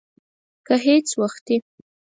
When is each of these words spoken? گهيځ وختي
گهيځ 0.67 1.09
وختي 1.21 1.55